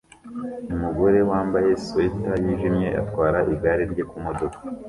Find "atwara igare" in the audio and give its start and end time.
3.01-3.83